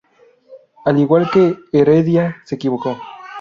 [0.83, 2.97] Al igual que Heredia, se equivocó.